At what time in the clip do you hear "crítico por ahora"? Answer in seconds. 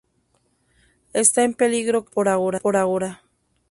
2.05-3.21